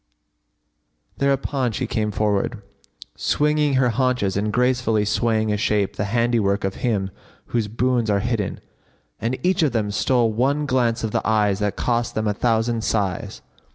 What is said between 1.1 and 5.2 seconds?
"[FN#59] Thereupon she came forward, swinging her haunches and gracefully